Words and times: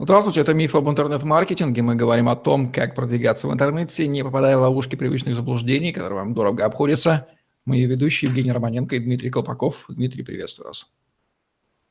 Здравствуйте, 0.00 0.42
это 0.42 0.54
«Миф 0.54 0.76
об 0.76 0.88
интернет-маркетинге». 0.88 1.82
Мы 1.82 1.96
говорим 1.96 2.28
о 2.28 2.36
том, 2.36 2.70
как 2.70 2.94
продвигаться 2.94 3.48
в 3.48 3.52
интернете, 3.52 4.06
не 4.06 4.22
попадая 4.22 4.56
в 4.56 4.60
ловушки 4.60 4.94
привычных 4.94 5.34
заблуждений, 5.34 5.92
которые 5.92 6.20
вам 6.20 6.34
дорого 6.34 6.64
обходятся. 6.64 7.26
Мы 7.64 7.82
ведущие 7.82 8.28
Евгений 8.28 8.52
Романенко 8.52 8.94
и 8.94 9.00
Дмитрий 9.00 9.28
Колпаков. 9.28 9.86
Дмитрий, 9.88 10.22
приветствую 10.22 10.68
вас. 10.68 10.88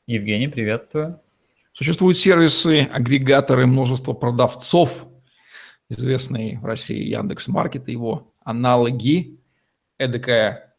Евгений, 0.05 0.47
приветствую. 0.47 1.20
Существуют 1.73 2.17
сервисы, 2.17 2.88
агрегаторы, 2.93 3.66
множество 3.66 4.14
продавцов, 4.14 5.05
известный 5.89 6.60
в 6.62 6.66
России 6.66 7.10
Яндекс 7.10 7.50
Маркет 7.50 7.89
и 7.89 7.92
его 7.92 8.34
аналоги. 8.42 9.38
Эдакая 9.98 10.78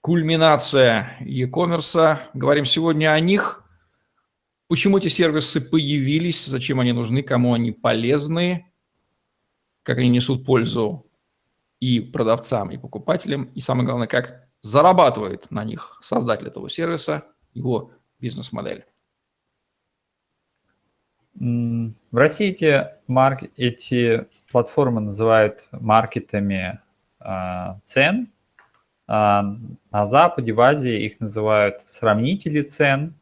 кульминация 0.00 1.18
e-commerce. 1.20 2.16
Говорим 2.32 2.64
сегодня 2.64 3.12
о 3.12 3.20
них– 3.20 3.58
Почему 4.72 4.96
эти 4.96 5.08
сервисы 5.08 5.60
появились, 5.60 6.46
зачем 6.46 6.80
они 6.80 6.92
нужны, 6.92 7.22
кому 7.22 7.52
они 7.52 7.72
полезны, 7.72 8.72
как 9.82 9.98
они 9.98 10.08
несут 10.08 10.46
пользу 10.46 11.06
и 11.78 12.00
продавцам, 12.00 12.70
и 12.70 12.78
покупателям, 12.78 13.50
и 13.54 13.60
самое 13.60 13.84
главное, 13.84 14.06
как 14.06 14.48
зарабатывает 14.62 15.50
на 15.50 15.62
них 15.64 15.98
создатель 16.00 16.46
этого 16.46 16.70
сервиса, 16.70 17.26
его 17.52 17.90
бизнес-модель. 18.18 18.86
В 21.34 21.92
России 22.16 22.48
эти, 22.48 22.86
марк... 23.06 23.42
эти 23.58 24.26
платформы 24.50 25.02
называют 25.02 25.68
маркетами 25.70 26.80
э, 27.20 27.74
цен, 27.84 28.32
а 29.06 29.42
на 29.90 30.06
Западе, 30.06 30.54
в 30.54 30.60
Азии 30.62 31.04
их 31.04 31.20
называют 31.20 31.82
сравнители 31.84 32.62
цен– 32.62 33.16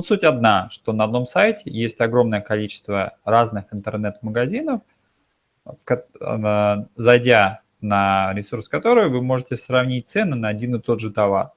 ну, 0.00 0.04
суть 0.04 0.24
одна, 0.24 0.70
что 0.70 0.94
на 0.94 1.04
одном 1.04 1.26
сайте 1.26 1.70
есть 1.70 2.00
огромное 2.00 2.40
количество 2.40 3.18
разных 3.22 3.66
интернет-магазинов, 3.70 4.80
зайдя 6.96 7.60
на 7.82 8.32
ресурс 8.32 8.70
которого 8.70 9.08
вы 9.08 9.20
можете 9.20 9.56
сравнить 9.56 10.08
цены 10.08 10.36
на 10.36 10.48
один 10.48 10.76
и 10.76 10.80
тот 10.80 11.00
же 11.00 11.10
товар. 11.12 11.50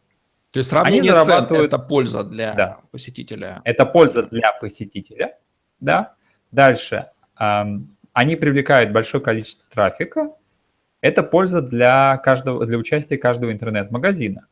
То 0.51 0.59
есть 0.59 0.69
сравнение 0.69 0.99
Они 0.99 1.09
зарабатывают... 1.09 1.49
цен– 1.49 1.65
это 1.67 1.79
польза 1.79 2.23
для 2.25 2.53
да. 2.53 2.77
посетителя. 2.91 3.61
Это 3.63 3.85
польза 3.85 4.23
для 4.23 4.51
посетителя, 4.51 5.37
да. 5.79 6.15
Дальше. 6.51 7.07
Они 7.35 8.35
привлекают 8.35 8.91
большое 8.91 9.23
количество 9.23 9.65
трафика. 9.73 10.31
Это 10.99 11.23
польза 11.23 11.61
для 11.61 12.17
каждого, 12.17 12.65
для 12.65 12.77
участия 12.77 13.17
каждого 13.17 13.53
интернет-магазина. 13.53 14.47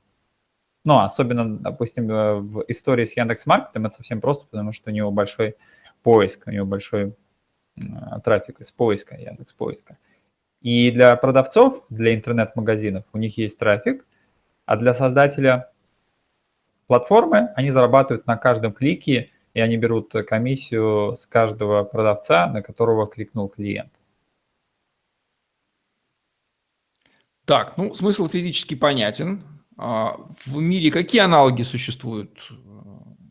Ну, 0.83 0.99
особенно, 0.99 1.57
допустим, 1.59 2.09
э, 2.09 2.35
в 2.35 2.65
истории 2.67 3.05
с 3.05 3.15
Яндекс.Маркетом 3.15 3.85
это 3.85 3.95
совсем 3.95 4.19
просто, 4.19 4.47
потому 4.47 4.71
что 4.71 4.89
у 4.89 4.93
него 4.93 5.11
большой 5.11 5.55
поиск, 6.03 6.47
у 6.47 6.51
него 6.51 6.65
большой 6.65 7.13
трафик 8.23 8.59
из 8.59 8.71
поиска, 8.71 9.15
Яндекс 9.15 9.53
поиска. 9.53 9.97
И 10.61 10.91
для 10.91 11.15
продавцов, 11.15 11.83
для 11.89 12.13
интернет-магазинов 12.13 13.05
у 13.13 13.17
них 13.17 13.37
есть 13.37 13.57
трафик, 13.57 14.05
а 14.65 14.77
для 14.77 14.93
создателя 14.93 15.71
платформы 16.87 17.51
они 17.55 17.69
зарабатывают 17.71 18.27
на 18.27 18.37
каждом 18.37 18.73
клике, 18.73 19.31
и 19.53 19.59
они 19.59 19.77
берут 19.77 20.13
комиссию 20.27 21.15
с 21.17 21.25
каждого 21.25 21.83
продавца, 21.83 22.47
на 22.47 22.61
которого 22.61 23.07
кликнул 23.07 23.49
клиент. 23.49 23.91
Так, 27.45 27.75
ну 27.75 27.93
смысл 27.95 28.27
физически 28.27 28.75
понятен. 28.75 29.43
А, 29.83 30.15
в 30.45 30.57
мире 30.57 30.91
какие 30.91 31.21
аналоги 31.21 31.63
существуют 31.63 32.37
э, 32.51 32.53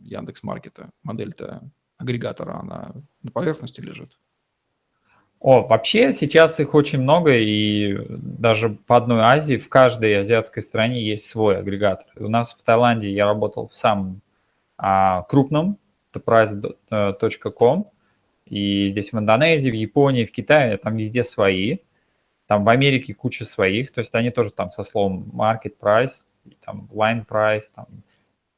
Яндекс 0.03 0.43
Маркета? 0.43 0.91
Модель-то 1.05 1.63
агрегатора, 1.97 2.59
она 2.59 2.93
на 3.23 3.31
поверхности 3.31 3.81
лежит? 3.81 4.19
О, 5.39 5.63
вообще 5.63 6.13
сейчас 6.13 6.59
их 6.59 6.75
очень 6.75 7.01
много, 7.01 7.37
и 7.37 7.97
даже 8.09 8.71
по 8.71 8.97
одной 8.97 9.21
Азии, 9.21 9.59
в 9.59 9.69
каждой 9.69 10.19
азиатской 10.19 10.65
стране 10.65 11.01
есть 11.01 11.29
свой 11.29 11.57
агрегатор. 11.57 12.09
У 12.17 12.29
нас 12.29 12.53
в 12.53 12.65
Таиланде 12.65 13.13
я 13.13 13.27
работал 13.27 13.69
в 13.69 13.75
самом 13.75 14.21
а, 14.77 15.23
крупном, 15.23 15.79
price.com, 16.13 17.91
и 18.47 18.89
здесь 18.89 19.13
в 19.13 19.19
Индонезии, 19.19 19.71
в 19.71 19.75
Японии, 19.75 20.25
в 20.25 20.33
Китае, 20.33 20.79
там 20.79 20.97
везде 20.97 21.23
свои. 21.23 21.79
Там 22.49 22.65
в 22.65 22.69
Америке 22.69 23.15
куча 23.15 23.45
своих, 23.45 23.93
то 23.93 24.01
есть 24.01 24.13
они 24.17 24.33
тоже 24.33 24.51
там 24.51 24.73
со 24.73 24.83
словом 24.83 25.31
market 25.33 25.75
price, 25.81 26.25
там 26.65 26.89
line 26.93 27.27
price, 27.27 27.65
там 27.75 27.87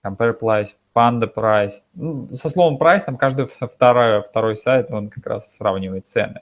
compare 0.04 0.38
price, 0.38 0.74
panda 0.94 1.32
price. 1.32 1.82
Ну, 1.94 2.28
со 2.34 2.48
словом 2.48 2.78
price 2.80 3.04
там 3.04 3.16
каждый 3.16 3.46
второй, 3.60 4.22
второй 4.22 4.56
сайт, 4.56 4.90
он 4.90 5.08
как 5.08 5.26
раз 5.26 5.56
сравнивает 5.56 6.06
цены. 6.06 6.40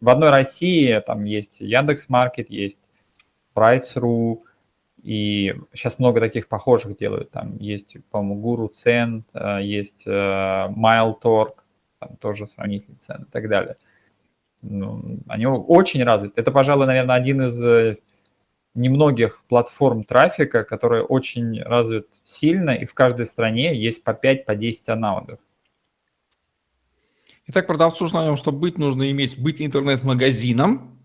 В 0.00 0.08
одной 0.08 0.30
России 0.30 1.00
там 1.06 1.24
есть 1.24 1.60
Яндекс 1.60 2.08
Маркет, 2.08 2.50
есть 2.50 2.80
Price.ru, 3.54 4.42
и 5.02 5.54
сейчас 5.72 5.98
много 5.98 6.20
таких 6.20 6.48
похожих 6.48 6.96
делают. 6.96 7.30
Там 7.30 7.56
есть, 7.58 7.96
по-моему, 8.10 8.40
Гуру 8.40 8.68
Цен, 8.68 9.24
э, 9.34 9.58
есть 9.62 10.02
э, 10.06 10.10
MileTorg, 10.10 11.54
там 11.98 12.16
тоже 12.20 12.46
сравнительные 12.46 12.98
цены 13.00 13.24
и 13.24 13.30
так 13.30 13.48
далее. 13.48 13.76
Ну, 14.62 15.18
они 15.28 15.46
очень 15.46 16.02
развиты. 16.02 16.40
Это, 16.40 16.50
пожалуй, 16.50 16.86
наверное, 16.86 17.16
один 17.16 17.42
из 17.42 17.64
э, 17.64 17.98
немногих 18.74 19.42
платформ 19.48 20.04
трафика, 20.04 20.64
который 20.64 21.02
очень 21.02 21.62
развит 21.62 22.08
сильно, 22.24 22.70
и 22.70 22.86
в 22.86 22.94
каждой 22.94 23.26
стране 23.26 23.76
есть 23.80 24.04
по 24.04 24.10
5-10 24.10 24.44
по 24.44 24.54
10 24.54 24.88
аналогов. 24.88 25.38
Итак, 27.46 27.66
продавцу 27.66 28.06
знаем, 28.06 28.36
что 28.36 28.52
быть 28.52 28.76
нужно 28.76 29.10
иметь, 29.10 29.38
быть 29.38 29.62
интернет-магазином, 29.62 30.98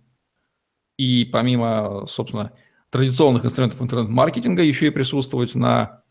и 0.97 1.25
помимо, 1.25 2.05
собственно, 2.07 2.51
традиционных 2.89 3.45
инструментов 3.45 3.81
интернет-маркетинга, 3.81 4.61
еще 4.61 4.87
и 4.87 4.91
присутствовать 4.91 5.55
на 5.55 6.03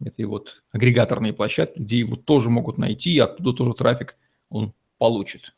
этой 0.00 0.26
вот 0.26 0.62
агрегаторной 0.72 1.32
площадке, 1.32 1.82
где 1.82 1.98
его 1.98 2.16
тоже 2.16 2.50
могут 2.50 2.78
найти, 2.78 3.12
и 3.12 3.18
оттуда 3.18 3.52
тоже 3.52 3.72
трафик 3.72 4.16
он 4.48 4.72
получит. 4.98 5.54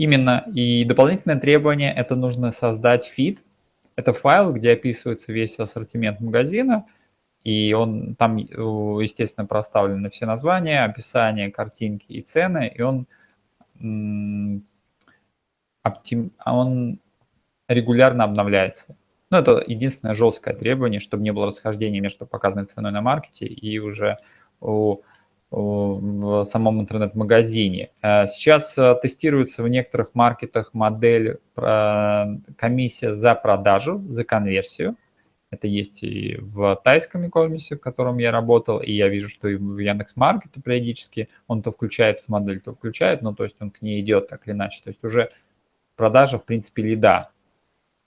Именно. 0.00 0.44
И 0.54 0.86
дополнительное 0.86 1.38
требование– 1.38 1.92
это 1.94 2.16
нужно 2.16 2.52
создать 2.52 3.04
фид. 3.04 3.42
Это 3.96 4.14
файл, 4.14 4.50
где 4.50 4.72
описывается 4.72 5.30
весь 5.30 5.58
ассортимент 5.58 6.20
магазина, 6.20 6.86
и 7.44 7.74
он 7.74 8.14
там, 8.14 8.38
естественно, 8.38 9.46
проставлены 9.46 10.08
все 10.08 10.24
названия, 10.24 10.84
описание, 10.84 11.50
картинки 11.50 12.06
и 12.08 12.22
цены, 12.22 12.72
и 12.74 12.80
он, 12.80 13.06
оптим, 15.82 16.32
он 16.46 16.98
регулярно 17.68 18.24
обновляется. 18.24 18.96
Ну, 19.28 19.36
это 19.36 19.62
единственное 19.66 20.14
жесткое 20.14 20.54
требование, 20.54 21.00
чтобы 21.00 21.22
не 21.24 21.30
было 21.30 21.48
расхождения 21.48 22.00
между 22.00 22.24
показанной 22.24 22.64
ценой 22.64 22.90
на 22.90 23.02
маркете 23.02 23.44
и 23.44 23.78
уже 23.78 24.16
у 24.62 25.02
в 25.50 26.44
самом 26.44 26.80
интернет-магазине. 26.80 27.90
Э, 28.02 28.26
сейчас 28.26 28.78
э, 28.78 28.96
тестируется 29.02 29.62
в 29.62 29.68
некоторых 29.68 30.14
маркетах 30.14 30.72
модель 30.74 31.38
комиссия 32.56 33.14
за 33.14 33.34
продажу, 33.34 33.98
за 34.08 34.24
конверсию. 34.24 34.96
Это 35.50 35.66
есть 35.66 36.04
и 36.04 36.36
в 36.40 36.80
тайском 36.84 37.24
e-commerce, 37.24 37.74
в 37.76 37.80
котором 37.80 38.18
я 38.18 38.30
работал, 38.30 38.78
и 38.78 38.92
я 38.92 39.08
вижу, 39.08 39.28
что 39.28 39.48
и 39.48 39.56
в 39.56 39.78
Яндекс.Маркете 39.78 40.60
периодически 40.60 41.28
он 41.48 41.62
то 41.62 41.72
включает 41.72 42.20
эту 42.20 42.32
модель, 42.32 42.60
то 42.60 42.72
включает, 42.72 43.20
ну, 43.22 43.34
то 43.34 43.44
есть 43.44 43.56
он 43.60 43.70
к 43.70 43.82
ней 43.82 44.00
идет 44.00 44.28
так 44.28 44.46
или 44.46 44.54
иначе. 44.54 44.80
То 44.82 44.88
есть 44.88 45.02
уже 45.02 45.32
продажа, 45.96 46.38
в 46.38 46.44
принципе, 46.44 46.82
лида, 46.82 47.30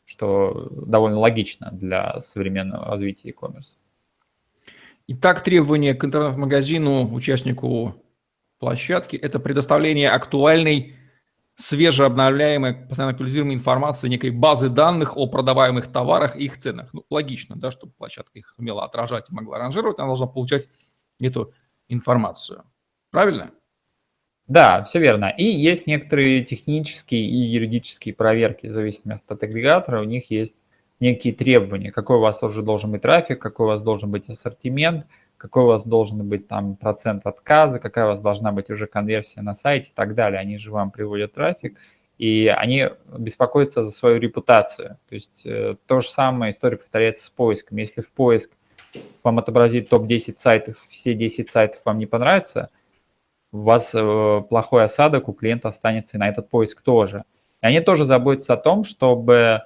что 0.05 0.69
довольно 0.71 1.19
логично 1.19 1.69
для 1.71 2.21
современного 2.21 2.85
развития 2.85 3.29
e-commerce. 3.29 3.75
Итак, 5.07 5.43
требования 5.43 5.93
к 5.95 6.05
интернет-магазину, 6.05 7.13
участнику 7.13 8.01
площадки– 8.57 9.15
это 9.21 9.37
предоставление 9.37 10.09
актуальной, 10.09 10.95
свежеобновляемой, 11.55 12.73
постоянно 12.73 13.11
актуализируемой 13.11 13.55
информации, 13.55 14.07
некой 14.07 14.29
базы 14.29 14.69
данных 14.69 15.17
о 15.17 15.27
продаваемых 15.27 15.91
товарах 15.91 16.37
и 16.37 16.45
их 16.45 16.57
ценах. 16.57 16.93
Ну, 16.93 17.05
логично, 17.09 17.57
да, 17.57 17.69
чтобы 17.69 17.91
площадка 17.91 18.39
их 18.39 18.55
умела 18.57 18.85
отражать 18.85 19.29
и 19.29 19.33
могла 19.33 19.57
ранжировать, 19.57 19.99
она 19.99 20.07
должна 20.07 20.27
получать 20.27 20.69
эту 21.19 21.53
информацию. 21.89 22.63
Правильно? 23.11 23.51
Да, 24.47 24.83
все 24.85 24.99
верно. 24.99 25.29
И 25.37 25.43
есть 25.43 25.85
некоторые 25.85 26.45
технические 26.45 27.25
и 27.25 27.35
юридические 27.35 28.15
проверки, 28.15 28.67
в 28.67 28.71
зависимости 28.71 29.25
от 29.27 29.43
агрегатора. 29.43 30.01
У 30.01 30.05
них 30.05 30.31
есть 30.31 30.55
некие 30.99 31.33
требования, 31.33 31.91
какой 31.91 32.17
у 32.17 32.21
вас 32.21 32.41
уже 32.43 32.63
должен 32.63 32.91
быть 32.91 33.01
трафик, 33.01 33.41
какой 33.41 33.65
у 33.65 33.69
вас 33.69 33.81
должен 33.81 34.11
быть 34.11 34.29
ассортимент, 34.29 35.05
какой 35.37 35.63
у 35.63 35.67
вас 35.67 35.85
должен 35.85 36.27
быть 36.27 36.47
там 36.47 36.75
процент 36.75 37.25
отказа, 37.25 37.79
какая 37.79 38.05
у 38.05 38.09
вас 38.09 38.21
должна 38.21 38.51
быть 38.51 38.69
уже 38.69 38.87
конверсия 38.87 39.41
на 39.41 39.55
сайте 39.55 39.89
и 39.89 39.93
так 39.93 40.15
далее. 40.15 40.39
Они 40.39 40.57
же 40.57 40.71
вам 40.71 40.91
приводят 40.91 41.33
трафик, 41.33 41.77
и 42.17 42.47
они 42.47 42.89
беспокоятся 43.17 43.83
за 43.83 43.91
свою 43.91 44.19
репутацию. 44.19 44.97
То 45.09 45.15
есть 45.15 45.45
э, 45.45 45.75
то 45.85 45.99
же 45.99 46.07
самое 46.09 46.51
история 46.51 46.77
повторяется 46.77 47.25
с 47.25 47.29
поиском. 47.29 47.77
Если 47.77 48.01
в 48.01 48.11
поиск 48.11 48.51
вам 49.23 49.39
отобразит 49.39 49.89
топ-10 49.89 50.35
сайтов, 50.35 50.85
все 50.87 51.13
10 51.13 51.49
сайтов 51.49 51.81
вам 51.83 51.97
не 51.97 52.05
понравятся, 52.05 52.69
у 53.51 53.59
вас 53.59 53.93
э, 53.93 54.41
плохой 54.49 54.83
осадок, 54.83 55.27
у 55.27 55.33
клиента 55.33 55.67
останется 55.67 56.17
и 56.17 56.19
на 56.19 56.29
этот 56.29 56.49
поиск 56.49 56.81
тоже. 56.81 57.25
И 57.61 57.65
они 57.65 57.81
тоже 57.81 58.05
заботятся 58.05 58.53
о 58.53 58.57
том, 58.57 58.83
чтобы 58.83 59.63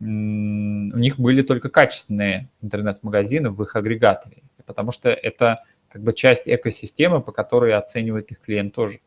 у 0.00 0.04
них 0.04 1.18
были 1.18 1.42
только 1.42 1.68
качественные 1.68 2.50
интернет-магазины 2.62 3.50
в 3.50 3.62
их 3.62 3.74
агрегаторе, 3.74 4.42
потому 4.64 4.92
что 4.92 5.08
это 5.08 5.64
как 5.88 6.02
бы 6.02 6.12
часть 6.12 6.42
экосистемы, 6.46 7.20
по 7.20 7.32
которой 7.32 7.74
оценивает 7.74 8.30
их 8.30 8.40
клиент 8.40 8.74
тоже. 8.74 9.00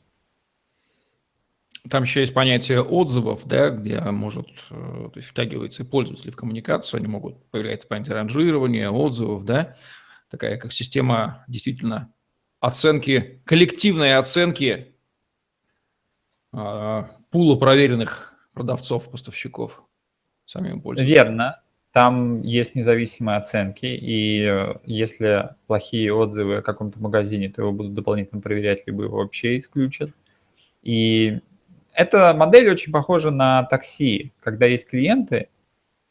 Там 1.89 2.03
еще 2.03 2.19
есть 2.19 2.33
понятие 2.33 2.81
отзывов, 2.81 3.47
да, 3.47 3.69
где 3.69 3.99
может, 4.01 4.47
э, 4.69 5.09
то 5.11 5.13
есть 5.15 5.29
втягивается 5.29 5.81
и 5.81 5.85
пользователи 5.85 6.29
в 6.29 6.35
коммуникацию, 6.35 6.99
они 6.99 7.07
могут, 7.07 7.43
появляется 7.49 7.87
понятие 7.87 8.15
ранжирования, 8.15 8.89
отзывов, 8.91 9.45
да, 9.45 9.77
такая 10.29 10.57
как 10.57 10.73
система 10.73 11.43
действительно 11.47 12.13
оценки, 12.59 13.41
коллективной 13.45 14.15
оценки 14.17 14.93
э, 16.53 17.03
пула 17.31 17.55
проверенных 17.55 18.35
продавцов, 18.53 19.09
поставщиков 19.09 19.83
самим 20.51 20.81
пользователям. 20.81 21.15
Верно. 21.15 21.61
Там 21.91 22.41
есть 22.41 22.73
независимые 22.75 23.37
оценки, 23.37 23.85
и 23.85 24.45
э, 24.45 24.75
если 24.85 25.49
плохие 25.67 26.13
отзывы 26.13 26.57
о 26.57 26.61
каком-то 26.61 27.01
магазине, 27.01 27.49
то 27.49 27.63
его 27.63 27.73
будут 27.73 27.93
дополнительно 27.93 28.39
проверять, 28.39 28.83
либо 28.85 29.03
его 29.03 29.17
вообще 29.17 29.57
исключат. 29.57 30.11
И 30.83 31.39
эта 31.93 32.33
модель 32.33 32.69
очень 32.69 32.93
похожа 32.93 33.29
на 33.29 33.63
такси, 33.63 34.31
когда 34.39 34.67
есть 34.67 34.87
клиенты, 34.87 35.49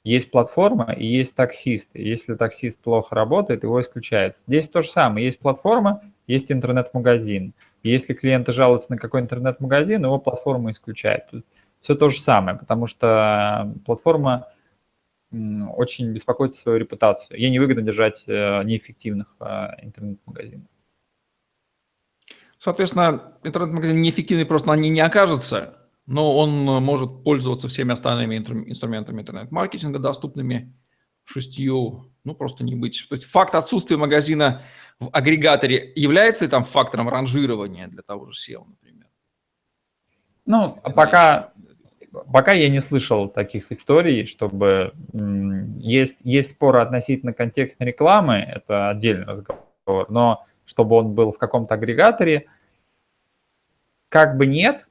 есть 0.05 0.31
платформа 0.31 0.93
и 0.93 1.07
есть 1.07 1.35
таксисты. 1.35 2.01
Если 2.01 2.35
таксист 2.35 2.79
плохо 2.79 3.15
работает, 3.15 3.63
его 3.63 3.81
исключают. 3.81 4.39
Здесь 4.47 4.69
то 4.69 4.83
же 4.83 4.91
самое. 4.91 5.25
Есть 5.25 5.39
платформа, 5.39 6.03
есть 6.27 6.51
интернет-магазин. 6.51 7.55
если 7.83 8.13
клиенты 8.13 8.53
жалуются 8.53 8.93
на 8.93 8.99
какой 8.99 9.23
интернет-магазин, 9.23 10.05
его 10.05 10.19
платформа 10.19 10.71
исключает. 10.71 11.25
Все 11.81 11.95
то 11.95 12.09
же 12.09 12.21
самое, 12.21 12.59
потому 12.59 12.87
что 12.87 13.75
платформа 13.87 14.49
очень 15.31 16.13
беспокоит 16.13 16.55
свою 16.55 16.79
репутацию. 16.79 17.39
Ей 17.39 17.51
невыгодно 17.51 17.83
держать 17.83 18.25
э, 18.27 18.63
неэффективных 18.65 19.37
э, 19.41 19.69
интернет-магазинов. 19.83 20.69
Соответственно, 22.59 23.39
интернет-магазин 23.45 24.03
неэффективный 24.03 24.45
просто 24.45 24.73
они 24.73 24.91
не 24.91 25.01
окажется, 25.01 25.79
но 26.07 26.37
он 26.37 26.65
может 26.83 27.23
пользоваться 27.23 27.69
всеми 27.69 27.93
остальными 27.93 28.37
инструментами 28.37 29.23
интернет-маркетинга, 29.23 29.99
доступными 29.99 30.75
шестью, 31.25 32.13
ну, 32.25 32.35
просто 32.35 32.65
не 32.65 32.75
быть. 32.75 33.07
То 33.09 33.15
есть 33.15 33.27
факт 33.27 33.55
отсутствия 33.55 33.97
магазина 33.97 34.63
в 34.99 35.09
агрегаторе 35.13 35.93
является 35.95 36.49
там 36.49 36.65
фактором 36.65 37.09
ранжирования 37.09 37.89
для 37.89 38.03
того 38.03 38.27
же 38.27 38.33
SEO, 38.33 38.67
например? 38.67 39.07
Ну, 40.45 40.79
а 40.83 40.91
пока, 40.91 41.53
пока 42.33 42.53
я 42.53 42.69
не 42.69 42.81
слышал 42.81 43.29
таких 43.29 43.71
историй, 43.73 44.27
чтобы 44.27 44.93
есть, 45.77 46.19
есть 46.23 46.51
споры 46.51 46.81
относительно 46.81 47.33
контекстной 47.33 47.89
рекламы, 47.89 48.37
это 48.37 48.91
отдельный 48.91 49.27
разговор, 49.27 49.67
но 50.09 50.45
чтобы 50.65 50.97
он 50.97 51.15
был 51.15 51.33
в 51.33 51.39
каком-то 51.39 51.75
агрегаторе. 51.75 52.47
Как 54.09 54.37
бы 54.37 54.47
нет, 54.47 54.87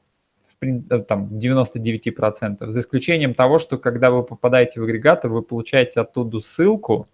в, 0.60 0.66
э, 0.66 1.00
там, 1.00 1.27
в 1.27 1.38
99%, 1.38 2.69
за 2.69 2.80
исключением 2.80 3.33
того, 3.33 3.60
что 3.60 3.77
когда 3.77 4.12
вы 4.12 4.24
попадаете 4.24 4.80
в 4.80 4.83
агрегатор, 4.83 5.31
вы 5.31 5.42
получаете 5.42 6.01
оттуда 6.01 6.39
ссылку 6.39 7.07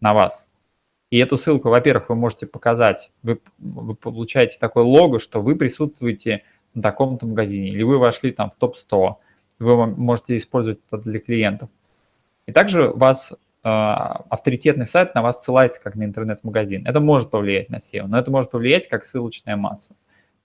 на 0.00 0.14
вас. 0.14 0.48
И 1.10 1.18
эту 1.18 1.36
ссылку, 1.36 1.68
во-первых, 1.68 2.08
вы 2.08 2.14
можете 2.14 2.46
показать, 2.46 3.10
вы, 3.22 3.38
вы 3.58 3.94
получаете 3.94 4.56
такое 4.58 4.84
лого, 4.84 5.18
что 5.18 5.42
вы 5.42 5.56
присутствуете 5.56 6.44
на 6.74 6.82
таком-то 6.82 7.26
магазине, 7.26 7.70
или 7.70 7.82
вы 7.82 7.98
вошли 7.98 8.32
там 8.32 8.50
в 8.50 8.56
топ-100, 8.56 9.16
вы 9.58 9.86
можете 9.86 10.36
использовать 10.36 10.80
это 10.90 11.02
для 11.02 11.20
клиентов. 11.20 11.68
И 12.46 12.52
также 12.52 12.88
вас 12.88 13.34
а, 13.62 14.24
авторитетный 14.28 14.86
сайт 14.86 15.14
на 15.14 15.22
вас 15.22 15.42
ссылается 15.42 15.80
как 15.80 15.94
на 15.94 16.04
интернет-магазин. 16.04 16.86
Это 16.86 16.98
может 17.00 17.30
повлиять 17.30 17.70
на 17.70 17.76
SEO, 17.76 18.06
но 18.06 18.18
это 18.18 18.30
может 18.30 18.50
повлиять 18.50 18.88
как 18.88 19.04
ссылочная 19.04 19.56
масса, 19.56 19.94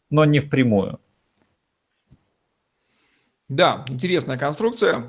но 0.09 0.23
не 0.25 0.39
впрямую. 0.39 0.99
Да, 3.49 3.85
интересная 3.87 4.37
конструкция, 4.37 5.07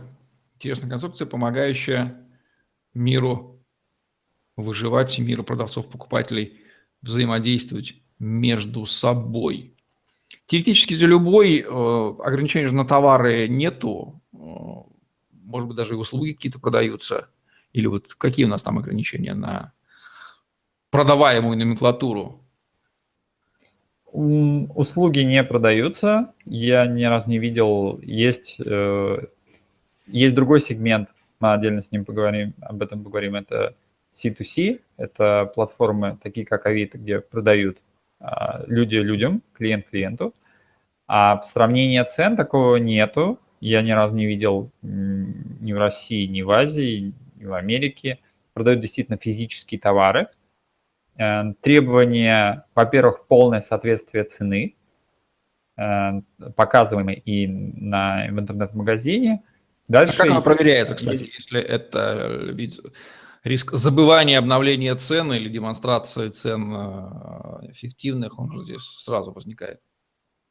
интересная 0.55 0.89
конструкция, 0.89 1.27
помогающая 1.27 2.17
миру 2.95 3.61
выживать, 4.57 5.19
миру 5.19 5.45
продавцов, 5.45 5.89
покупателей 5.89 6.61
взаимодействовать 7.03 7.95
между 8.19 8.87
собой. 8.87 9.77
Теоретически 10.47 10.95
за 10.95 11.07
любой 11.07 11.61
э, 11.61 11.65
ограничений 11.67 12.71
на 12.71 12.85
товары 12.85 13.49
нету, 13.49 14.21
э, 14.33 14.39
может 15.45 15.69
быть, 15.69 15.77
даже 15.77 15.95
и 15.95 15.97
услуги 15.97 16.33
какие-то 16.33 16.59
продаются– 16.59 17.29
или 17.73 17.87
вот 17.87 18.15
какие 18.15 18.47
у 18.47 18.49
нас 18.49 18.63
там 18.63 18.79
ограничения 18.79 19.35
на 19.35 19.73
продаваемую 20.91 21.59
номенклатуру? 21.59 22.41
Услуги 24.11 25.21
не 25.21 25.45
продаются. 25.45 26.33
Я 26.45 26.87
ни 26.87 27.05
разу 27.05 27.29
не 27.29 27.39
видел. 27.39 28.01
Есть, 28.03 28.59
э, 28.59 29.27
есть 30.07 30.35
другой 30.35 30.61
сегмент, 30.61 31.11
мы 31.41 31.53
отдельно 31.53 31.83
с 31.83 31.93
ним 31.93 32.05
поговорим, 32.05 32.55
об 32.63 32.83
этом 32.83 33.05
поговорим. 33.05 33.35
Это 33.35 33.77
C2C, 34.15 34.81
это 34.97 35.53
платформы 35.55 36.19
такие 36.23 36.47
как 36.47 36.65
Авито, 36.65 36.97
где 36.97 37.21
продают 37.21 37.79
люди 38.67 38.97
людям, 38.97 39.43
клиент 39.53 39.87
клиенту. 39.89 40.35
А 41.07 41.39
в 41.39 41.45
сравнении 41.45 42.03
цен 42.03 42.37
такого 42.37 42.77
нету. 42.77 43.39
Я 43.61 43.83
ни 43.83 43.91
разу 43.91 44.15
не 44.15 44.27
видел 44.27 44.71
ни 44.83 45.73
в 45.73 45.79
России, 45.79 46.27
ни 46.27 46.43
в 46.43 46.51
Азии, 46.51 47.13
и 47.39 47.47
в 47.47 47.55
Америке, 47.55 48.19
продают 48.53 48.81
действительно 48.81 49.19
физические 49.19 49.81
товары. 49.81 50.29
Э, 51.17 51.53
требования, 51.61 52.67
во-первых, 52.75 53.27
полное 53.27 53.61
соответствие 53.61 54.25
цены, 54.25 54.77
э, 55.77 56.21
показываемой 56.55 57.15
и 57.15 57.47
на, 57.47 58.27
в 58.31 58.39
интернет-магазине. 58.39 59.43
Дальше 59.89 60.15
а 60.19 60.23
как 60.23 60.31
оно 60.31 60.43
проверяется, 60.43 60.95
кстати, 60.95 61.31
если 61.35 61.61
это 61.61 62.51
ведь 62.53 62.81
риск 63.49 63.73
забывания 63.73 64.39
обновления 64.39 64.95
цен 64.95 65.33
или 65.33 65.49
демонстрации 65.49 66.29
цен 66.29 66.73
э, 66.73 67.71
эффективных, 67.71 68.39
он 68.39 68.51
же 68.51 68.63
здесь 68.63 68.83
сразу 68.83 69.33
возникает. 69.33 69.81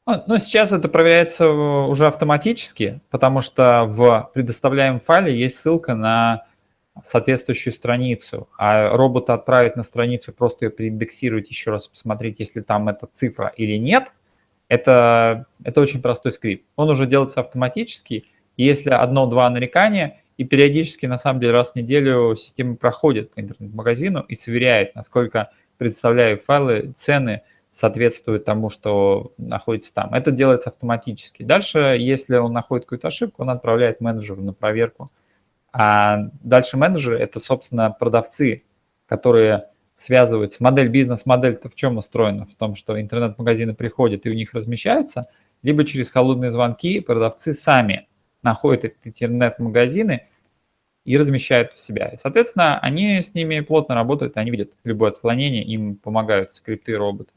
А, 0.05 0.23
ну, 0.25 0.37
сейчас 0.39 0.71
это 0.71 0.87
проверяется 0.87 1.47
уже 1.49 2.07
автоматически, 2.07 3.01
потому 3.09 3.41
что 3.41 3.85
в 3.87 4.31
предоставляемом 4.33 4.99
файле 4.99 5.37
есть 5.37 5.59
ссылка 5.59 5.95
на 5.95 6.45
соответствующую 7.03 7.73
страницу, 7.73 8.49
а 8.57 8.95
робота 8.95 9.33
отправить 9.33 9.75
на 9.75 9.83
страницу, 9.83 10.33
просто 10.33 10.65
ее 10.65 10.71
проиндексировать, 10.71 11.49
еще 11.49 11.71
раз 11.71 11.87
посмотреть, 11.87 12.39
если 12.39 12.61
там 12.61 12.89
эта 12.89 13.05
цифра 13.05 13.53
или 13.55 13.77
нет, 13.77 14.11
это, 14.67 15.45
это 15.63 15.81
очень 15.81 16.01
простой 16.01 16.31
скрипт. 16.31 16.65
Он 16.75 16.89
уже 16.89 17.05
делается 17.05 17.41
автоматически, 17.41 18.25
если 18.55 18.89
одно-два 18.89 19.49
нарекания, 19.49 20.21
и 20.37 20.43
периодически, 20.43 21.05
на 21.05 21.17
самом 21.17 21.39
деле, 21.39 21.53
раз 21.53 21.71
в 21.71 21.75
неделю 21.75 22.35
система 22.35 22.75
проходит 22.75 23.33
по 23.33 23.39
интернет-магазину 23.39 24.21
и 24.21 24.35
сверяет, 24.35 24.95
насколько 24.95 25.51
представляю 25.77 26.39
файлы, 26.39 26.93
цены 26.95 27.41
соответствуют 27.71 28.45
тому, 28.45 28.69
что 28.69 29.33
находится 29.37 29.93
там. 29.93 30.13
Это 30.13 30.31
делается 30.31 30.69
автоматически. 30.69 31.43
Дальше, 31.43 31.97
если 31.99 32.37
он 32.37 32.53
находит 32.53 32.85
какую-то 32.85 33.09
ошибку, 33.09 33.43
он 33.43 33.49
отправляет 33.49 34.01
менеджеру 34.01 34.41
на 34.41 34.53
проверку– 34.53 35.11
а 35.79 36.31
дальше 36.41 36.75
менеджеры– 36.75 37.19
это, 37.19 37.39
собственно, 37.39 37.91
продавцы, 37.91 38.63
которые 39.05 39.67
связываются. 39.93 40.63
Модель, 40.63 40.87
бизнес-модель-то 40.87 41.69
в 41.69 41.75
чем 41.75 41.97
устроена? 41.97 42.45
В 42.45 42.55
том, 42.55 42.75
что 42.75 42.99
интернет-магазины 42.99 43.75
приходят 43.75 44.25
и 44.25 44.29
у 44.31 44.33
них 44.33 44.55
размещаются, 44.55 45.27
либо 45.61 45.85
через 45.85 46.09
холодные 46.09 46.49
звонки 46.49 46.99
продавцы 46.99 47.53
сами 47.53 48.07
находят 48.43 48.95
эти 49.03 49.23
интернет-магазины 49.23 50.27
и 51.05 51.17
размещают 51.17 51.73
у 51.73 51.77
себя. 51.79 52.09
И, 52.09 52.17
соответственно, 52.17 52.79
они 52.79 53.21
с 53.21 53.33
ними 53.33 53.59
плотно 53.61 53.95
работают, 53.95 54.37
они 54.37 54.51
видят 54.51 54.71
любое 54.83 55.11
отклонение, 55.11 55.63
им 55.63 55.95
помогают 55.95 56.55
скрипты 56.55 56.95
роботы. 56.97 57.33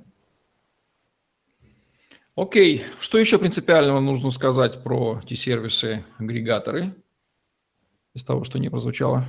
Окей, 2.37 2.83
что 2.99 3.19
еще 3.19 3.39
принципиального 3.39 4.01
нужно 4.01 4.31
сказать 4.31 4.83
про 4.83 5.21
эти 5.23 5.35
сервисы, 5.35 6.05
агрегаторы? 6.19 6.95
из 8.15 8.25
того, 8.25 8.45
что 8.45 8.59
не 8.59 8.69
прозвучало? 8.69 9.25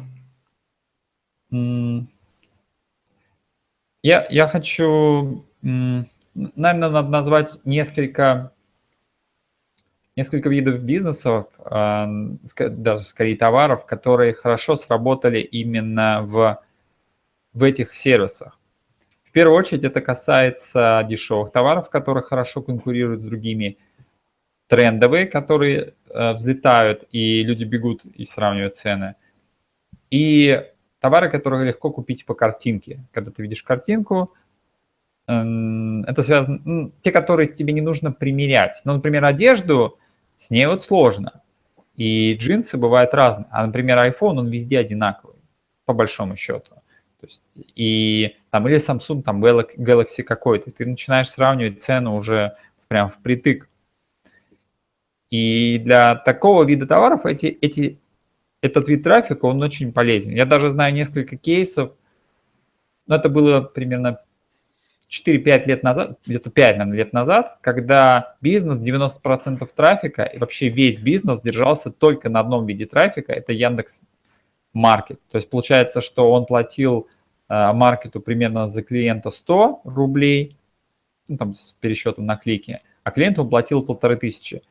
Я, 4.04 4.26
я 4.30 4.48
хочу, 4.48 5.46
наверное, 5.62 6.90
надо 6.90 7.10
назвать 7.10 7.64
несколько, 7.66 8.54
несколько 10.22 10.50
видов 10.50 10.80
бизнесов, 10.82 11.48
а, 11.60 12.08
даже 12.58 13.04
скорее 13.04 13.36
товаров, 13.36 13.86
которые 13.86 14.34
хорошо 14.34 14.76
сработали 14.76 15.40
именно 15.40 16.22
в, 16.22 16.62
в 17.54 17.64
этих 17.64 17.96
сервисах. 17.96 18.60
В 19.24 19.32
первую 19.32 19.58
очередь 19.58 19.84
это 19.84 20.00
касается 20.00 21.06
дешевых 21.10 21.52
товаров, 21.52 21.90
которые 21.90 22.24
хорошо 22.24 22.62
конкурируют 22.62 23.22
с 23.22 23.26
другими, 23.26 23.78
трендовые, 24.68 25.26
которые 25.26 25.94
э, 26.10 26.34
взлетают, 26.34 27.06
и 27.12 27.44
люди 27.44 27.64
бегут 27.64 28.06
и 28.06 28.24
сравнивают 28.24 28.76
цены, 28.76 29.16
и 30.12 30.64
товары, 31.00 31.32
которые 31.32 31.66
легко 31.66 31.90
купить 31.90 32.26
по 32.26 32.36
картинке. 32.36 33.00
Когда 33.12 33.32
ты 33.32 33.42
видишь 33.42 33.64
картинку, 33.64 34.34
это 35.28 36.24
связано, 36.24 36.92
те, 37.00 37.12
которые 37.12 37.48
тебе 37.48 37.74
не 37.74 37.82
нужно 37.82 38.12
примерять. 38.12 38.82
Ну, 38.86 38.94
например, 38.94 39.24
одежду, 39.26 39.98
с 40.42 40.50
ней 40.50 40.66
вот 40.66 40.84
сложно. 40.84 41.44
И 41.96 42.34
джинсы 42.34 42.76
бывают 42.76 43.14
разные. 43.14 43.46
А, 43.52 43.68
например, 43.68 44.00
iPhone, 44.00 44.40
он 44.40 44.48
везде 44.50 44.80
одинаковый, 44.80 45.36
по 45.86 45.94
большому 45.94 46.36
счету. 46.36 46.74
То 47.20 47.28
есть, 47.28 47.44
и 47.76 48.36
там 48.50 48.68
или 48.68 48.78
Samsung, 48.78 49.22
там 49.22 49.46
Galaxy 49.46 50.24
какой-то. 50.24 50.72
Ты 50.72 50.88
начинаешь 50.88 51.30
сравнивать 51.30 51.84
цену 51.84 52.16
уже 52.16 52.58
прям 52.88 53.12
впритык. 53.12 53.70
И 55.30 55.78
для 55.78 56.16
такого 56.16 56.64
вида 56.64 56.88
товаров 56.88 57.28
эти, 57.28 57.46
эти, 57.62 58.00
этот 58.62 58.90
вид 58.90 59.04
трафика, 59.04 59.46
он 59.46 59.62
очень 59.62 59.94
полезен. 59.94 60.32
Я 60.32 60.48
даже 60.48 60.72
знаю 60.72 60.92
несколько 60.92 61.38
кейсов, 61.38 61.92
но 63.06 63.18
это 63.18 63.30
было 63.30 63.62
примерно 63.62 64.22
4-5 65.12 65.66
лет 65.66 65.84
назад, 65.84 66.20
где-то 66.26 66.50
5 66.50 66.78
наверное, 66.78 66.98
лет 66.98 67.14
назад, 67.14 67.58
когда 67.62 68.36
бизнес, 68.40 68.80
90% 68.80 69.68
трафика 69.76 70.24
и 70.24 70.38
вообще 70.38 70.70
весь 70.70 71.00
бизнес 71.00 71.42
держался 71.42 71.92
только 71.92 72.30
на 72.30 72.40
одном 72.40 72.66
виде 72.66 72.86
трафика, 72.86 73.34
это 73.34 73.52
Яндекс 73.52 74.00
Маркет. 74.74 75.20
То 75.30 75.38
есть 75.38 75.50
получается, 75.50 76.00
что 76.00 76.32
он 76.32 76.46
платил 76.46 77.10
э, 77.50 77.74
маркету 77.74 78.22
примерно 78.22 78.68
за 78.68 78.84
клиента 78.84 79.32
100 79.32 79.82
рублей, 79.84 80.56
ну, 81.28 81.38
там 81.38 81.56
с 81.56 81.76
пересчетом 81.80 82.26
на 82.26 82.38
клики, 82.38 82.80
а 83.04 83.12
клиенту 83.12 83.44
он 83.44 83.50
платил 83.50 83.84
полторы 83.84 84.16
тысячи. 84.16 84.62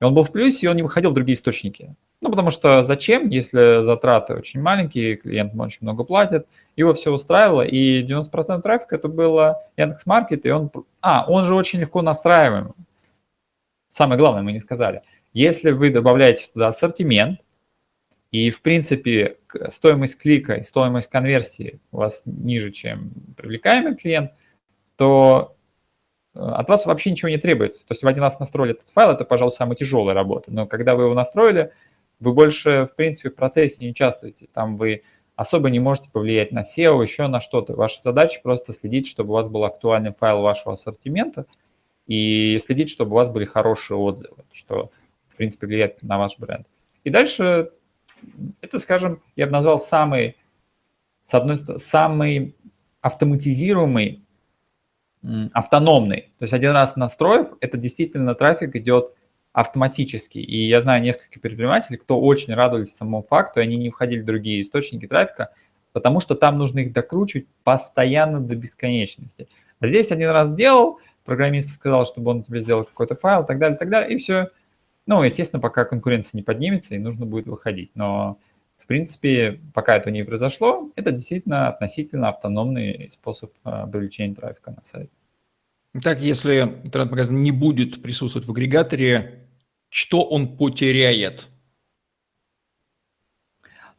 И 0.00 0.04
он 0.04 0.14
был 0.14 0.22
в 0.22 0.30
плюсе, 0.30 0.66
и 0.66 0.68
он 0.68 0.76
не 0.76 0.82
выходил 0.82 1.10
в 1.10 1.14
другие 1.14 1.34
источники. 1.34 1.94
Ну, 2.22 2.30
потому 2.30 2.50
что 2.50 2.84
зачем, 2.84 3.28
если 3.30 3.82
затраты 3.82 4.34
очень 4.34 4.62
маленькие, 4.62 5.16
клиент 5.16 5.52
очень 5.58 5.80
много 5.80 6.04
платит, 6.04 6.46
его 6.76 6.94
все 6.94 7.10
устраивало, 7.10 7.62
и 7.62 8.06
90% 8.06 8.62
трафика 8.62 8.94
это 8.94 9.08
было 9.08 9.60
Яндекс.Маркет, 9.76 10.46
и 10.46 10.50
он... 10.50 10.70
А, 11.00 11.26
он 11.28 11.42
же 11.44 11.56
очень 11.56 11.80
легко 11.80 12.00
настраиваем. 12.00 12.74
Самое 13.88 14.20
главное, 14.20 14.42
мы 14.42 14.52
не 14.52 14.60
сказали. 14.60 15.02
Если 15.32 15.72
вы 15.72 15.90
добавляете 15.90 16.46
туда 16.52 16.68
ассортимент, 16.68 17.40
и, 18.30 18.50
в 18.50 18.62
принципе, 18.62 19.38
стоимость 19.68 20.18
клика 20.18 20.54
и 20.54 20.62
стоимость 20.62 21.10
конверсии 21.10 21.80
у 21.90 21.98
вас 21.98 22.22
ниже, 22.24 22.70
чем 22.70 23.10
привлекаемый 23.36 23.96
клиент, 23.96 24.30
то 24.96 25.56
э, 26.34 26.38
от 26.38 26.68
вас 26.68 26.86
вообще 26.86 27.10
ничего 27.10 27.28
не 27.28 27.36
требуется. 27.36 27.84
То 27.84 27.92
есть 27.92 28.02
вы 28.02 28.08
один 28.08 28.22
раз 28.22 28.38
настроили 28.38 28.74
этот 28.74 28.88
файл, 28.88 29.10
это, 29.10 29.24
пожалуй, 29.24 29.52
самая 29.52 29.76
тяжелая 29.76 30.14
работа. 30.14 30.52
Но 30.52 30.66
когда 30.66 30.94
вы 30.94 31.02
его 31.04 31.14
настроили, 31.14 31.72
вы 32.22 32.32
больше, 32.32 32.88
в 32.92 32.96
принципе, 32.96 33.30
в 33.30 33.34
процессе 33.34 33.78
не 33.80 33.90
участвуете. 33.90 34.48
Там 34.52 34.76
вы 34.76 35.02
особо 35.34 35.70
не 35.70 35.80
можете 35.80 36.08
повлиять 36.10 36.52
на 36.52 36.60
SEO, 36.60 37.02
еще 37.02 37.26
на 37.26 37.40
что-то. 37.40 37.74
Ваша 37.74 38.00
задача 38.00 38.40
просто 38.42 38.72
следить, 38.72 39.08
чтобы 39.08 39.30
у 39.30 39.32
вас 39.34 39.48
был 39.48 39.64
актуальный 39.64 40.12
файл 40.12 40.40
вашего 40.40 40.74
ассортимента 40.74 41.46
и 42.06 42.58
следить, 42.58 42.90
чтобы 42.90 43.12
у 43.12 43.14
вас 43.14 43.28
были 43.28 43.44
хорошие 43.44 43.96
отзывы, 43.96 44.44
что, 44.52 44.90
в 45.30 45.36
принципе, 45.36 45.66
влияет 45.66 46.02
на 46.02 46.18
ваш 46.18 46.38
бренд. 46.38 46.66
И 47.02 47.10
дальше 47.10 47.72
это, 48.60 48.78
скажем, 48.78 49.20
я 49.34 49.46
бы 49.46 49.52
назвал 49.52 49.80
самый, 49.80 50.36
с 51.22 51.34
одной 51.34 51.56
стороны, 51.56 51.78
самый 51.80 52.54
автоматизируемый, 53.00 54.22
автономный. 55.52 56.32
То 56.38 56.42
есть 56.42 56.52
один 56.52 56.70
раз 56.70 56.94
настроив, 56.94 57.48
это 57.60 57.76
действительно 57.78 58.34
трафик 58.34 58.76
идет 58.76 59.12
автоматически. 59.52 60.38
И 60.38 60.66
я 60.66 60.80
знаю 60.80 61.02
несколько 61.02 61.38
предпринимателей, 61.38 61.98
кто 61.98 62.20
очень 62.20 62.54
радовались 62.54 62.94
самому 62.94 63.22
факту, 63.22 63.60
и 63.60 63.62
они 63.62 63.76
не 63.76 63.90
входили 63.90 64.20
в 64.20 64.24
другие 64.24 64.62
источники 64.62 65.06
трафика, 65.06 65.50
потому 65.92 66.20
что 66.20 66.34
там 66.34 66.58
нужно 66.58 66.80
их 66.80 66.92
докручивать 66.92 67.46
постоянно 67.62 68.40
до 68.40 68.56
бесконечности. 68.56 69.48
А 69.80 69.86
здесь 69.86 70.10
один 70.10 70.30
раз 70.30 70.50
сделал, 70.50 71.00
программист 71.24 71.70
сказал, 71.70 72.06
чтобы 72.06 72.30
он 72.30 72.42
тебе 72.42 72.60
сделал 72.60 72.84
какой-то 72.84 73.14
файл, 73.14 73.42
и 73.42 73.46
так 73.46 73.58
далее, 73.58 73.76
и 73.76 73.78
так 73.78 73.90
далее, 73.90 74.14
и 74.14 74.18
все. 74.18 74.48
Ну, 75.06 75.22
естественно, 75.22 75.60
пока 75.60 75.84
конкуренция 75.84 76.38
не 76.38 76.42
поднимется, 76.42 76.94
и 76.94 76.98
нужно 76.98 77.26
будет 77.26 77.46
выходить. 77.46 77.90
Но, 77.94 78.38
в 78.78 78.86
принципе, 78.86 79.60
пока 79.74 79.96
это 79.96 80.10
не 80.10 80.24
произошло, 80.24 80.90
это 80.96 81.12
действительно 81.12 81.68
относительно 81.68 82.28
автономный 82.28 83.10
способ 83.12 83.52
а, 83.64 83.86
привлечения 83.86 84.34
трафика 84.34 84.70
на 84.70 84.82
сайт. 84.84 85.10
Так, 86.00 86.20
если 86.20 86.62
интернет-магазин 86.84 87.42
не 87.42 87.50
будет 87.50 88.00
присутствовать 88.00 88.48
в 88.48 88.50
агрегаторе, 88.50 89.41
что 89.92 90.24
он 90.24 90.56
потеряет? 90.56 91.48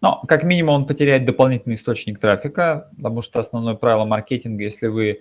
Ну, 0.01 0.15
как 0.27 0.43
минимум 0.43 0.73
он 0.73 0.87
потеряет 0.87 1.23
дополнительный 1.23 1.75
источник 1.75 2.19
трафика, 2.19 2.89
потому 2.97 3.21
что 3.21 3.39
основное 3.39 3.75
правило 3.75 4.03
маркетинга, 4.03 4.63
если 4.63 4.87
вы, 4.87 5.07
э, 5.09 5.19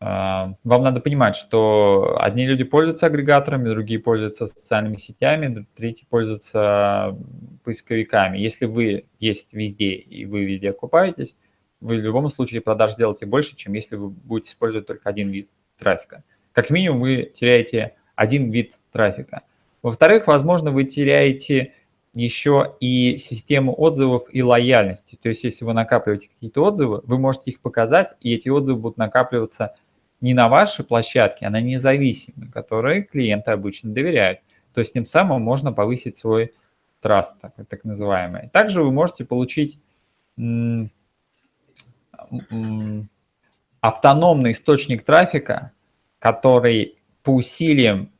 вам 0.00 0.54
надо 0.64 1.00
понимать, 1.00 1.34
что 1.34 2.16
одни 2.20 2.46
люди 2.46 2.62
пользуются 2.62 3.06
агрегаторами, 3.06 3.68
другие 3.68 3.98
пользуются 3.98 4.46
социальными 4.46 4.98
сетями, 4.98 5.66
третьи 5.74 6.06
пользуются 6.08 7.18
поисковиками. 7.64 8.38
Если 8.38 8.66
вы 8.66 9.06
есть 9.18 9.48
везде 9.52 9.94
и 9.94 10.26
вы 10.26 10.44
везде 10.44 10.70
окупаетесь, 10.70 11.36
вы 11.80 11.96
в 11.96 12.04
любом 12.04 12.28
случае 12.28 12.60
продаж 12.60 12.92
сделаете 12.92 13.26
больше, 13.26 13.56
чем 13.56 13.72
если 13.72 13.96
вы 13.96 14.10
будете 14.10 14.50
использовать 14.50 14.86
только 14.86 15.08
один 15.08 15.30
вид 15.30 15.50
трафика. 15.76 16.22
Как 16.52 16.70
минимум 16.70 17.00
вы 17.00 17.32
теряете 17.34 17.96
один 18.14 18.52
вид 18.52 18.74
трафика. 18.92 19.42
Во-вторых, 19.82 20.26
возможно, 20.26 20.70
вы 20.70 20.84
теряете 20.84 21.72
еще 22.14 22.74
и 22.80 23.18
систему 23.18 23.74
отзывов 23.78 24.24
и 24.32 24.42
лояльности. 24.42 25.18
То 25.22 25.28
есть, 25.28 25.44
если 25.44 25.64
вы 25.64 25.72
накапливаете 25.72 26.28
какие-то 26.28 26.64
отзывы, 26.64 27.02
вы 27.04 27.18
можете 27.18 27.50
их 27.52 27.60
показать, 27.60 28.14
и 28.20 28.34
эти 28.34 28.48
отзывы 28.48 28.80
будут 28.80 28.98
накапливаться 28.98 29.76
не 30.20 30.34
на 30.34 30.48
вашей 30.48 30.84
площадке, 30.84 31.46
а 31.46 31.50
на 31.50 31.60
независимые, 31.60 32.50
которые 32.50 33.02
клиенты 33.02 33.52
обычно 33.52 33.92
доверяют. 33.92 34.40
То 34.74 34.80
есть, 34.80 34.94
тем 34.94 35.06
самым 35.06 35.42
можно 35.42 35.72
повысить 35.72 36.16
свой 36.16 36.54
траст, 37.00 37.36
так, 37.40 37.54
так 37.68 37.84
называемый. 37.84 38.48
Также 38.52 38.82
вы 38.82 38.90
можете 38.90 39.24
получить 39.24 39.78
автономный 43.80 44.50
источник 44.50 45.04
трафика, 45.04 45.72
который 46.18 46.96
по 47.22 47.30
усилиям 47.30 48.10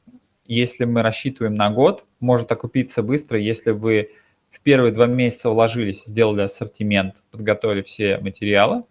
если 0.54 0.84
мы 0.84 1.02
рассчитываем 1.02 1.54
на 1.54 1.70
год, 1.70 2.04
может 2.20 2.50
окупиться 2.50 3.02
быстро, 3.02 3.38
если 3.38 3.70
вы 3.70 4.10
в 4.50 4.60
первые 4.60 4.92
два 4.92 5.06
месяца 5.06 5.50
уложились, 5.50 6.04
сделали 6.04 6.42
ассортимент, 6.42 7.16
подготовили 7.30 7.82
все 7.82 8.18
материалы, 8.18 8.84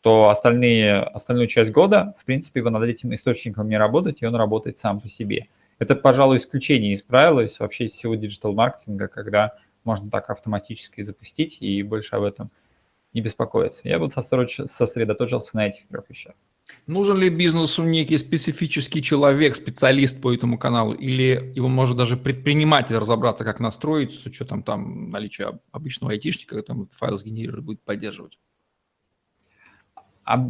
то 0.00 0.30
остальные, 0.30 1.00
остальную 1.00 1.48
часть 1.48 1.72
года, 1.72 2.14
в 2.20 2.24
принципе, 2.24 2.62
вы 2.62 2.70
над 2.70 2.84
этим 2.84 3.12
источником 3.14 3.68
не 3.68 3.76
работаете, 3.76 4.24
и 4.24 4.28
он 4.28 4.34
работает 4.34 4.78
сам 4.78 5.00
по 5.00 5.08
себе. 5.08 5.48
Это, 5.78 5.96
пожалуй, 5.96 6.36
исключение 6.36 6.92
из 6.92 7.02
правила, 7.02 7.40
из 7.40 7.58
вообще 7.58 7.88
всего 7.88 8.14
диджитал-маркетинга, 8.14 9.08
когда 9.08 9.56
можно 9.82 10.10
так 10.10 10.30
автоматически 10.30 11.02
запустить 11.02 11.58
и 11.60 11.82
больше 11.82 12.16
об 12.16 12.22
этом 12.22 12.50
не 13.12 13.20
беспокоиться. 13.20 13.88
Я 13.88 13.98
бы 13.98 14.08
сосредоточился 14.10 15.56
на 15.56 15.66
этих 15.66 15.86
трех 15.88 16.08
вещах. 16.08 16.34
Нужен 16.86 17.16
ли 17.18 17.30
бизнесу 17.30 17.82
некий 17.82 18.18
специфический 18.18 19.02
человек, 19.02 19.56
специалист 19.56 20.20
по 20.20 20.32
этому 20.32 20.58
каналу, 20.58 20.92
или 20.92 21.52
его 21.54 21.68
может 21.68 21.96
даже 21.96 22.16
предприниматель 22.16 22.96
разобраться, 22.96 23.44
как 23.44 23.60
настроить, 23.60 24.12
с 24.12 24.26
учетом 24.26 24.62
там 24.62 25.10
наличия 25.10 25.58
обычного 25.72 26.12
айтишника, 26.12 26.62
там 26.62 26.88
файл 26.92 27.16
сгенерировать 27.18 27.64
будет 27.64 27.82
поддерживать? 27.82 28.38
А, 30.24 30.46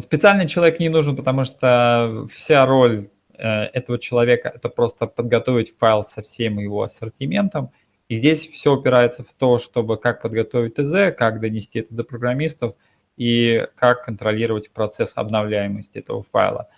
специальный 0.00 0.48
человек 0.48 0.80
не 0.80 0.88
нужен, 0.88 1.16
потому 1.16 1.44
что 1.44 2.26
вся 2.30 2.66
роль 2.66 3.08
э, 3.32 3.48
этого 3.48 3.98
человека– 3.98 4.52
это 4.54 4.68
просто 4.68 5.06
подготовить 5.06 5.74
файл 5.76 6.02
со 6.02 6.22
всем 6.22 6.58
его 6.58 6.82
ассортиментом. 6.82 7.70
И 8.08 8.16
здесь 8.16 8.48
все 8.48 8.74
упирается 8.74 9.22
в 9.22 9.32
то, 9.32 9.58
чтобы 9.58 9.98
как 9.98 10.22
подготовить 10.22 10.74
ТЗ, 10.74 11.14
как 11.16 11.40
донести 11.40 11.80
это 11.80 11.94
до 11.94 12.04
программистов– 12.04 12.74
и 13.18 13.66
как 13.74 14.04
контролировать 14.04 14.70
процесс 14.70 15.12
обновляемости 15.16 15.98
этого 15.98 16.22
файла. 16.22 16.68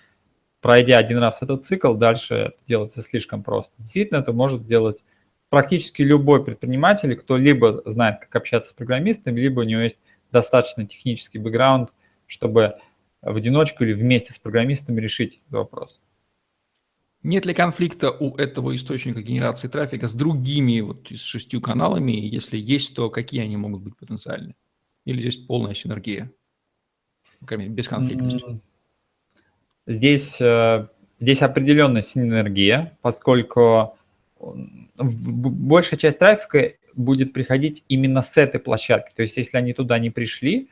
Пройдя 0.62 0.99
один 0.99 1.18
раз 1.18 1.42
этот 1.42 1.64
цикл, 1.64 1.94
дальше 1.94 2.35
это 2.35 2.56
делается 2.64 3.02
слишком 3.02 3.42
просто. 3.42 3.75
Действительно, 3.78 4.18
это 4.18 4.32
может 4.32 4.62
сделать 4.62 5.04
практически 5.50 6.02
любой 6.02 6.42
предприниматель, 6.42 7.14
кто 7.14 7.37
либо 7.37 7.82
знает, 7.85 8.20
как 8.20 8.35
общаться 8.37 8.70
с 8.70 8.73
программистами, 8.73 9.38
либо 9.38 9.61
у 9.61 9.64
него 9.64 9.82
есть 9.82 9.99
достаточно 10.32 10.87
технический 10.87 11.38
бэкграунд, 11.38 11.90
чтобы 12.26 12.75
в 13.20 13.37
одиночку 13.37 13.85
или 13.85 13.92
вместе 13.92 14.32
с 14.32 14.38
программистами 14.38 15.00
решить 15.00 15.37
этот 15.37 15.52
вопрос. 15.52 16.00
Нет 17.23 17.44
ли 17.44 17.52
конфликта 17.52 18.11
у 18.11 18.35
этого 18.37 18.75
источника 18.75 19.20
генерации 19.20 19.68
трафика 19.68 20.09
с 20.09 20.14
другими 20.14 20.80
вот 20.80 21.09
с 21.11 21.20
шестью 21.20 21.61
каналами? 21.61 22.12
Если 22.12 22.56
есть, 22.56 22.97
то 22.97 23.11
какие 23.11 23.42
они 23.42 23.59
могут 23.59 23.82
быть 23.82 23.97
потенциальны? 23.99 24.54
Или 25.04 25.21
здесь 25.21 25.37
полная 25.37 25.75
синергия? 25.75 26.30
крайней 27.45 27.64
мере, 27.64 27.75
бесконфликтность? 27.76 28.45
Здесь, 29.87 30.40
э, 30.40 30.87
здесь 31.19 31.42
определенная 31.42 32.02
синергия, 32.02 32.97
поскольку 33.02 33.97
большая 34.38 35.99
часть 35.99 36.19
трафика 36.19 36.73
будет 36.95 37.33
приходить 37.33 37.85
именно 37.88 38.23
с 38.23 38.37
этой 38.37 38.61
площадки. 38.61 39.12
То 39.14 39.23
есть, 39.23 39.37
если 39.37 39.57
они 39.57 39.73
туда 39.73 39.99
не 39.99 40.11
пришли, 40.11 40.69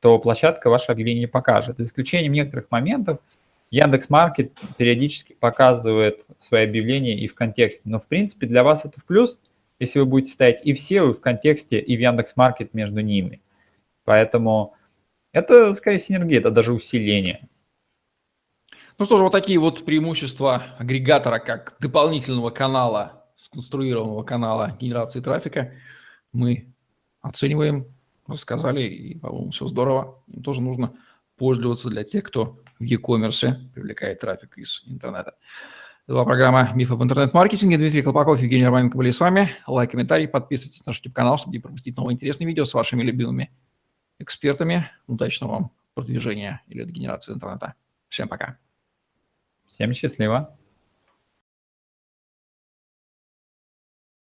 то 0.00 0.18
площадка 0.18 0.68
ваше 0.68 0.92
объявление 0.92 1.22
не 1.22 1.26
покажет. 1.28 1.76
За 1.78 1.84
исключением 1.84 2.32
некоторых 2.32 2.70
моментов, 2.70 3.18
Яндекс 3.70 4.10
Маркет 4.10 4.52
периодически 4.76 5.34
показывает 5.34 6.24
свои 6.38 6.64
объявления 6.64 7.18
и 7.18 7.28
в 7.28 7.34
контексте. 7.34 7.82
Но, 7.86 7.98
в 7.98 8.06
принципе, 8.06 8.46
для 8.46 8.62
вас 8.62 8.84
это 8.84 9.00
в 9.00 9.04
плюс, 9.04 9.38
если 9.78 9.98
вы 9.98 10.06
будете 10.06 10.32
ставить 10.32 10.58
и 10.64 10.72
в 10.72 10.78
SEO, 10.78 11.10
и 11.10 11.12
в 11.14 11.20
контексте, 11.20 11.80
и 11.80 11.96
в 11.96 12.00
Яндекс 12.00 12.36
Маркет 12.36 12.74
между 12.74 13.00
ними. 13.00 13.40
Поэтому 14.04 14.74
это, 15.32 15.72
скорее, 15.74 15.98
синергия, 15.98 16.40
это 16.40 16.50
даже 16.50 16.72
усиление. 16.72 17.48
Ну 18.98 19.04
что 19.04 19.16
же, 19.16 19.24
вот 19.24 19.32
такие 19.32 19.58
вот 19.58 19.84
преимущества 19.84 20.62
агрегатора 20.78 21.38
как 21.38 21.74
дополнительного 21.80 22.50
канала, 22.50 23.24
сконструированного 23.36 24.22
канала 24.22 24.76
генерации 24.78 25.20
трафика 25.20 25.72
мы 26.32 26.72
оцениваем, 27.20 27.86
рассказали, 28.26 28.82
и, 28.82 29.18
по-моему, 29.18 29.50
все 29.50 29.66
здорово. 29.68 30.22
Им 30.28 30.42
тоже 30.42 30.60
нужно 30.60 30.94
пользоваться 31.36 31.88
для 31.88 32.04
тех, 32.04 32.24
кто 32.24 32.60
в 32.78 32.84
e-commerce 32.84 33.54
привлекает 33.74 34.20
трафик 34.20 34.58
из 34.58 34.82
интернета. 34.86 35.34
Это 36.12 36.16
была 36.16 36.24
программа 36.26 36.70
«Миф 36.74 36.90
об 36.90 37.02
интернет-маркетинге». 37.02 37.78
Дмитрий 37.78 38.02
Колпаков, 38.02 38.38
Евгений 38.38 38.66
Романенко 38.66 38.98
были 38.98 39.08
с 39.08 39.18
вами. 39.18 39.50
Лайк, 39.66 39.92
комментарий, 39.92 40.28
подписывайтесь 40.28 40.84
на 40.84 40.90
наш 40.90 40.98
YouTube-канал, 40.98 41.38
чтобы 41.38 41.54
не 41.54 41.58
пропустить 41.58 41.96
новые 41.96 42.16
интересные 42.16 42.46
видео 42.46 42.66
с 42.66 42.74
вашими 42.74 43.02
любимыми 43.02 43.50
экспертами. 44.18 44.90
Удачного 45.06 45.52
вам 45.52 45.70
продвижения 45.94 46.60
или 46.66 46.84
генерации 46.84 47.32
интернета. 47.32 47.76
Всем 48.10 48.28
пока. 48.28 48.58
Всем 49.68 49.94
счастливо. 49.94 50.54